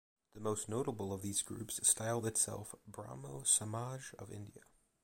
[0.33, 4.63] The most notable of these groups styled itself "Brahmo Samaj of India".